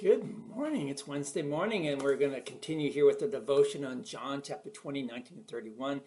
Good 0.00 0.24
morning. 0.48 0.88
It's 0.88 1.06
Wednesday 1.06 1.42
morning, 1.42 1.86
and 1.86 2.00
we're 2.00 2.16
going 2.16 2.32
to 2.32 2.40
continue 2.40 2.90
here 2.90 3.04
with 3.04 3.18
the 3.18 3.26
devotion 3.26 3.84
on 3.84 4.02
John 4.02 4.40
chapter 4.40 4.70
20, 4.70 5.02
19, 5.02 5.36
and 5.36 5.46
31, 5.46 6.00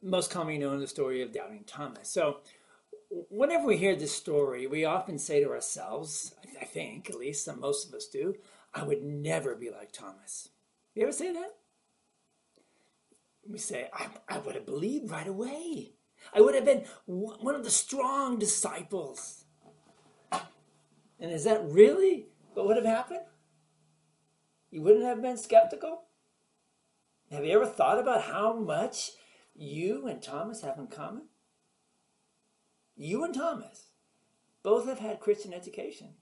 most 0.00 0.30
commonly 0.30 0.58
known 0.58 0.78
the 0.78 0.86
story 0.86 1.22
of 1.22 1.32
Doubting 1.32 1.64
Thomas. 1.66 2.08
So, 2.08 2.36
whenever 3.30 3.66
we 3.66 3.78
hear 3.78 3.96
this 3.96 4.14
story, 4.14 4.68
we 4.68 4.84
often 4.84 5.18
say 5.18 5.42
to 5.42 5.50
ourselves, 5.50 6.36
I 6.60 6.64
think, 6.64 7.10
at 7.10 7.18
least 7.18 7.44
some, 7.44 7.58
most 7.58 7.88
of 7.88 7.94
us 7.94 8.06
do, 8.06 8.36
I 8.72 8.84
would 8.84 9.02
never 9.02 9.56
be 9.56 9.70
like 9.70 9.90
Thomas. 9.90 10.50
You 10.94 11.02
ever 11.02 11.10
say 11.10 11.32
that? 11.32 11.56
We 13.44 13.58
say, 13.58 13.88
I, 13.92 14.06
I 14.28 14.38
would 14.38 14.54
have 14.54 14.66
believed 14.66 15.10
right 15.10 15.26
away. 15.26 15.94
I 16.32 16.40
would 16.40 16.54
have 16.54 16.64
been 16.64 16.84
one 17.06 17.56
of 17.56 17.64
the 17.64 17.70
strong 17.70 18.38
disciples. 18.38 19.46
And 20.30 21.32
is 21.32 21.42
that 21.42 21.64
really 21.64 22.26
what 22.54 22.66
would 22.66 22.76
have 22.76 22.86
happened? 22.86 23.22
You 24.72 24.80
wouldn't 24.80 25.04
have 25.04 25.20
been 25.20 25.36
skeptical? 25.36 26.04
Have 27.30 27.44
you 27.44 27.52
ever 27.52 27.66
thought 27.66 27.98
about 27.98 28.22
how 28.22 28.54
much 28.54 29.10
you 29.54 30.06
and 30.06 30.22
Thomas 30.22 30.62
have 30.62 30.78
in 30.78 30.86
common? 30.86 31.24
You 32.96 33.22
and 33.22 33.34
Thomas 33.34 33.88
both 34.62 34.86
have 34.86 34.98
had 34.98 35.20
Christian 35.20 35.52
education, 35.52 36.14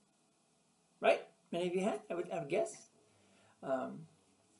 right? 0.99 1.21
Many 1.53 1.67
of 1.67 1.75
you 1.75 1.81
have, 1.81 2.01
I 2.09 2.15
would, 2.15 2.29
I 2.29 2.39
would 2.39 2.49
guess. 2.49 2.87
Um, 3.63 4.01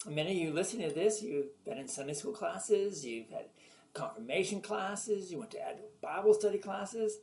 many 0.08 0.32
of 0.32 0.38
you 0.38 0.54
listening 0.54 0.88
to 0.88 0.96
this, 0.96 1.22
you've 1.22 1.62
been 1.66 1.78
in 1.78 1.90
Sunday 1.90 2.14
school 2.14 2.32
classes, 2.32 3.06
you've 3.06 3.30
had 3.30 3.48
confirmation 3.94 4.62
classes, 4.62 5.34
you 5.34 5.40
went 5.40 5.52
to 5.52 5.60
Bible 6.02 6.34
study 6.34 6.60
classes. 6.60 7.18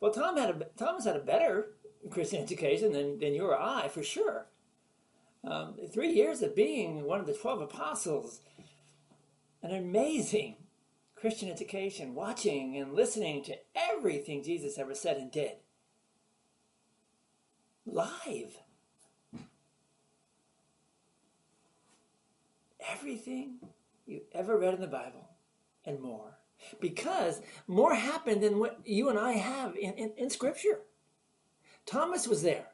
Well, 0.00 0.12
Tom 0.12 0.38
had 0.38 0.48
a, 0.48 0.64
Thomas 0.78 1.04
had 1.04 1.16
a 1.16 1.20
better 1.20 1.72
Christian 2.08 2.42
education 2.42 2.92
than, 2.92 3.18
than 3.18 3.34
you 3.34 3.44
or 3.44 3.60
I, 3.60 3.88
for 3.88 4.02
sure. 4.02 4.46
Um, 5.46 5.74
three 5.92 6.12
years 6.12 6.42
of 6.42 6.56
being 6.56 7.04
one 7.04 7.20
of 7.20 7.26
the 7.26 7.32
12 7.32 7.60
apostles, 7.60 8.40
an 9.62 9.72
amazing 9.72 10.56
Christian 11.14 11.48
education, 11.48 12.14
watching 12.16 12.76
and 12.76 12.92
listening 12.92 13.44
to 13.44 13.56
everything 13.74 14.42
Jesus 14.42 14.76
ever 14.76 14.94
said 14.94 15.18
and 15.18 15.30
did. 15.30 15.52
Live. 17.86 18.58
Everything 22.90 23.58
you 24.04 24.22
ever 24.32 24.58
read 24.58 24.74
in 24.74 24.80
the 24.80 24.86
Bible 24.88 25.28
and 25.84 26.00
more. 26.00 26.38
Because 26.80 27.40
more 27.68 27.94
happened 27.94 28.42
than 28.42 28.58
what 28.58 28.80
you 28.84 29.10
and 29.10 29.18
I 29.18 29.32
have 29.32 29.76
in, 29.76 29.92
in, 29.94 30.12
in 30.16 30.30
Scripture. 30.30 30.80
Thomas 31.84 32.26
was 32.26 32.42
there. 32.42 32.66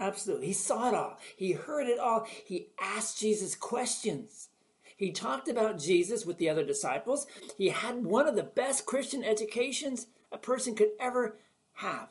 Absolutely. 0.00 0.46
He 0.46 0.52
saw 0.54 0.88
it 0.88 0.94
all. 0.94 1.18
He 1.36 1.52
heard 1.52 1.86
it 1.86 1.98
all. 1.98 2.26
He 2.46 2.68
asked 2.80 3.20
Jesus 3.20 3.54
questions. 3.54 4.48
He 4.96 5.12
talked 5.12 5.46
about 5.46 5.78
Jesus 5.78 6.24
with 6.24 6.38
the 6.38 6.48
other 6.48 6.64
disciples. 6.64 7.26
He 7.58 7.68
had 7.68 8.04
one 8.04 8.26
of 8.26 8.34
the 8.34 8.42
best 8.42 8.86
Christian 8.86 9.22
educations 9.22 10.06
a 10.32 10.38
person 10.38 10.74
could 10.74 10.90
ever 10.98 11.36
have. 11.74 12.08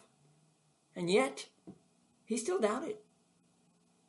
And 0.96 1.10
yet, 1.10 1.48
he 2.26 2.38
still 2.38 2.60
doubted. 2.60 2.98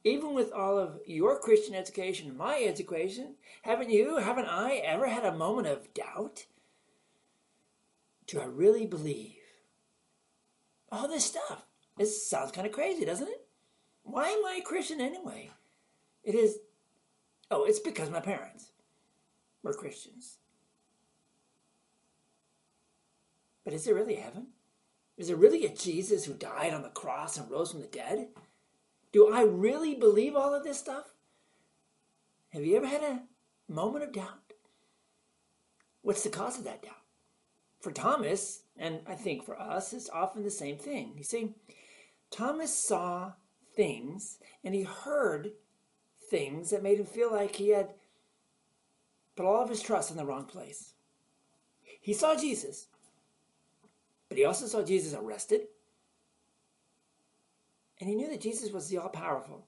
Even 0.05 0.35
with 0.35 0.53
all 0.53 0.79
of 0.79 1.01
your 1.07 1.39
Christian 1.39 1.75
education 1.75 2.29
and 2.29 2.37
my 2.37 2.63
education, 2.63 3.35
haven't 3.63 3.91
you, 3.91 4.17
haven't 4.17 4.47
I 4.47 4.77
ever 4.77 5.09
had 5.09 5.25
a 5.25 5.37
moment 5.37 5.69
of 5.69 5.93
doubt? 5.95 6.47
Do 8.27 8.41
I 8.41 8.45
really 8.45 8.87
believe 8.87 9.37
all 10.91 11.09
this 11.09 11.25
stuff? 11.25 11.65
This 11.99 12.27
sounds 12.27 12.53
kind 12.53 12.67
of 12.67 12.73
crazy, 12.73 13.05
doesn't 13.05 13.29
it? 13.29 13.47
Why 14.03 14.29
am 14.29 14.45
I 14.45 14.59
a 14.61 14.65
Christian 14.65 15.01
anyway? 15.01 15.51
It 16.25 16.35
is, 16.35 16.59
oh, 17.51 17.65
it's 17.65 17.81
because 17.81 18.11
my 18.11 18.21
parents 18.21 18.73
were 19.63 19.73
Christians. 19.73 20.39
But 23.65 23.75
is 23.75 23.85
there 23.85 23.95
really 23.95 24.17
heaven? 24.17 24.49
Is 25.17 25.29
there 25.29 25.37
really 25.37 25.67
a 25.67 25.75
Jesus 25.75 26.25
who 26.25 26.33
died 26.33 26.73
on 26.73 26.83
the 26.83 26.89
cross 26.89 27.37
and 27.37 27.51
rose 27.51 27.71
from 27.71 27.81
the 27.83 27.87
dead? 27.87 28.29
Do 29.13 29.33
I 29.33 29.43
really 29.43 29.95
believe 29.95 30.35
all 30.35 30.55
of 30.55 30.65
this 30.65 30.79
stuff? 30.79 31.13
Have 32.51 32.65
you 32.65 32.77
ever 32.77 32.87
had 32.87 33.03
a 33.03 33.23
moment 33.69 34.05
of 34.05 34.13
doubt? 34.13 34.55
What's 36.03 36.23
the 36.23 36.31
cause 36.31 36.59
of 36.59 36.65
that 36.65 36.83
doubt? 36.83 36.95
For 37.81 37.93
Thomas, 37.93 38.63
and 38.77 39.01
I 39.07 39.15
think 39.15 39.45
for 39.45 39.61
us, 39.61 39.93
it's 39.93 40.11
often 40.11 40.43
the 40.43 40.51
same 40.51 40.77
thing. 40.77 41.13
You 41.17 41.25
see, 41.25 41.55
Thomas 42.31 42.75
saw 42.75 43.33
things 43.81 44.37
and 44.63 44.75
he 44.75 44.83
heard 44.83 45.53
things 46.29 46.69
that 46.69 46.83
made 46.83 47.01
him 47.01 47.07
feel 47.07 47.33
like 47.33 47.57
he 47.57 47.71
had 47.71 47.95
put 49.35 49.47
all 49.47 49.63
of 49.63 49.71
his 49.71 49.81
trust 49.81 50.11
in 50.11 50.19
the 50.19 50.25
wrong 50.27 50.45
place. 50.45 50.93
He 52.03 52.13
saw 52.13 52.37
Jesus, 52.37 52.89
but 54.29 54.37
he 54.37 54.45
also 54.45 54.67
saw 54.67 54.83
Jesus 54.83 55.15
arrested. 55.15 55.63
And 58.01 58.11
he 58.11 58.15
knew 58.15 58.29
that 58.29 58.43
Jesus 58.43 58.71
was 58.71 58.91
the 58.91 58.99
all 58.99 59.09
powerful. 59.09 59.65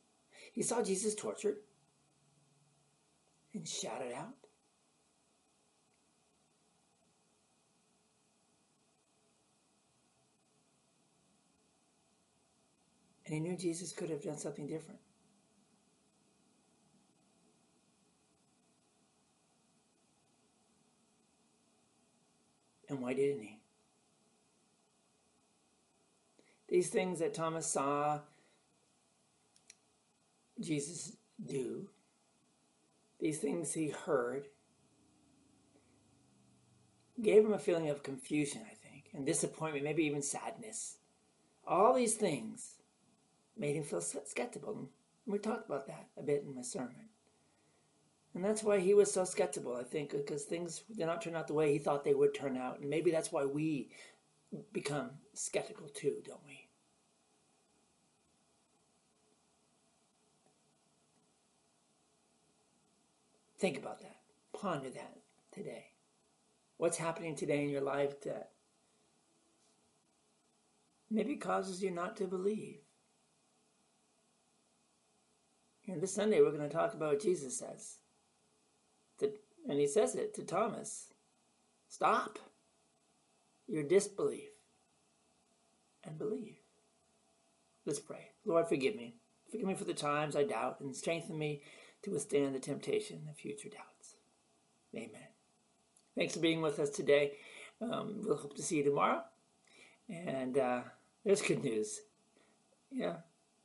He 0.52 0.62
saw 0.62 0.82
Jesus 0.82 1.14
tortured 1.14 1.56
and 3.54 3.66
shouted 3.66 4.12
out. 4.12 4.34
And 13.32 13.47
he 13.47 13.48
knew 13.48 13.56
Jesus 13.56 13.93
could 13.93 14.10
have 14.10 14.22
done 14.22 14.37
something 14.37 14.66
different. 14.66 15.00
And 22.91 23.00
why 23.00 23.15
didn't 23.15 23.41
he? 23.41 23.59
These 26.69 26.91
things 26.91 27.20
that 27.20 27.32
Thomas 27.32 27.66
saw 27.66 28.20
Jesus 30.60 31.16
do, 31.43 31.88
these 33.19 33.38
things 33.38 33.72
he 33.72 33.88
heard, 33.88 34.44
gave 37.22 37.47
him 37.47 37.54
a 37.54 37.59
feeling 37.59 37.88
of 37.88 38.03
confusion, 38.03 38.60
I 38.70 38.75
think, 38.75 39.06
and 39.14 39.25
disappointment, 39.25 39.84
maybe 39.84 40.04
even 40.04 40.20
sadness. 40.20 40.99
All 41.66 41.94
these 41.94 42.16
things 42.16 42.81
made 43.62 43.76
him 43.76 43.84
feel 43.84 44.00
skeptical. 44.00 44.76
And 44.76 44.88
we 45.24 45.38
talked 45.38 45.66
about 45.66 45.86
that 45.86 46.08
a 46.18 46.22
bit 46.22 46.42
in 46.44 46.54
my 46.54 46.62
sermon. 46.62 47.08
And 48.34 48.44
that's 48.44 48.64
why 48.64 48.80
he 48.80 48.92
was 48.92 49.12
so 49.12 49.24
skeptical, 49.24 49.76
I 49.76 49.84
think, 49.84 50.10
because 50.10 50.42
things 50.42 50.82
did 50.96 51.06
not 51.06 51.22
turn 51.22 51.36
out 51.36 51.46
the 51.46 51.54
way 51.54 51.72
he 51.72 51.78
thought 51.78 52.02
they 52.02 52.12
would 52.12 52.34
turn 52.34 52.56
out. 52.56 52.80
And 52.80 52.90
maybe 52.90 53.12
that's 53.12 53.30
why 53.30 53.44
we 53.44 53.90
become 54.72 55.10
skeptical 55.32 55.88
too, 55.88 56.16
don't 56.26 56.44
we? 56.44 56.66
Think 63.58 63.78
about 63.78 64.00
that. 64.00 64.16
Ponder 64.52 64.90
that 64.90 65.18
today. 65.52 65.84
What's 66.78 66.96
happening 66.96 67.36
today 67.36 67.62
in 67.62 67.70
your 67.70 67.80
life 67.80 68.20
that 68.22 68.50
maybe 71.08 71.36
causes 71.36 71.80
you 71.80 71.92
not 71.92 72.16
to 72.16 72.24
believe? 72.24 72.80
And 75.92 76.00
this 76.00 76.14
Sunday 76.14 76.41
we're 76.41 76.56
going 76.56 76.69
to 76.69 76.75
talk 76.75 76.94
about 76.94 77.10
what 77.10 77.22
Jesus 77.22 77.58
says. 77.58 77.98
To, 79.19 79.30
and 79.69 79.78
he 79.78 79.86
says 79.86 80.14
it 80.14 80.34
to 80.34 80.42
Thomas. 80.42 81.08
Stop 81.91 82.38
your 83.69 83.82
disbelief 83.82 84.48
and 86.02 86.19
believe. 86.19 86.56
Let's 87.84 88.00
pray. 88.00 88.31
Lord, 88.47 88.69
forgive 88.69 88.97
me. 88.97 89.16
Forgive 89.50 89.66
me 89.66 89.75
for 89.75 89.84
the 89.84 89.93
times 89.93 90.34
I 90.34 90.44
doubt 90.44 90.81
and 90.81 90.96
strengthen 90.96 91.38
me 91.38 91.61
to 92.05 92.11
withstand 92.11 92.55
the 92.55 92.58
temptation 92.58 93.28
of 93.28 93.37
future 93.37 93.69
doubts. 93.69 94.16
Amen. 94.94 95.28
Thanks 96.16 96.32
for 96.32 96.40
being 96.40 96.62
with 96.62 96.78
us 96.78 96.88
today. 96.88 97.32
Um, 97.82 98.22
we'll 98.25 98.38
hope 98.38 98.56
to 98.56 98.62
see 98.62 98.78
you 98.78 98.84
tomorrow. 98.84 99.22
And 100.08 100.56
uh, 100.56 100.81
there's 101.22 101.43
good 101.43 101.62
news. 101.62 102.00
Yeah, 102.90 103.16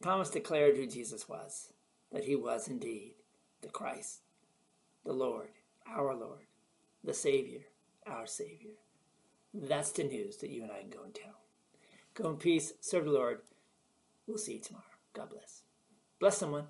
Thomas 0.03 0.29
declared 0.29 0.75
who 0.75 0.87
Jesus 0.87 1.29
was 1.29 1.71
that 2.11 2.23
he 2.25 2.35
was 2.35 2.67
indeed 2.67 3.13
the 3.61 3.69
Christ, 3.69 4.21
the 5.05 5.13
Lord, 5.13 5.49
our 5.87 6.15
Lord, 6.15 6.45
the 7.03 7.13
Savior, 7.13 7.61
our 8.05 8.27
Savior. 8.27 8.75
That's 9.53 9.91
the 9.91 10.03
news 10.03 10.37
that 10.37 10.49
you 10.49 10.63
and 10.63 10.71
I 10.71 10.81
can 10.81 10.89
go 10.89 11.03
and 11.03 11.13
tell. 11.13 11.41
Go 12.13 12.29
in 12.29 12.37
peace, 12.37 12.73
serve 12.81 13.05
the 13.05 13.11
Lord. 13.11 13.39
We'll 14.27 14.37
see 14.37 14.53
you 14.53 14.59
tomorrow. 14.59 14.83
God 15.13 15.29
bless. 15.29 15.63
Bless 16.19 16.37
someone. 16.37 16.65